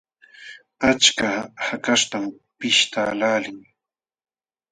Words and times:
Achka 0.89 1.29
hakaśhtam 1.67 2.23
pishtaqlaalin. 2.59 3.57